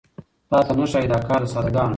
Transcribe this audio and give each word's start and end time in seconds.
تاته 0.49 0.73
نه 0.77 0.85
ښايي 0.91 1.07
دا 1.11 1.17
کار 1.29 1.41
د 1.43 1.45
ساده 1.53 1.69
ګانو 1.75 1.89